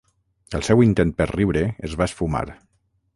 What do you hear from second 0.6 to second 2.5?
seu intent per riure es va esfumar.